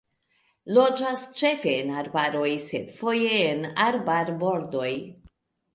[0.77, 4.93] Loĝas ĉefe en arbaroj sed foje en arbarbordoj.